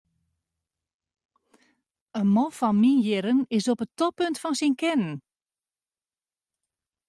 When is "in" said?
2.19-2.27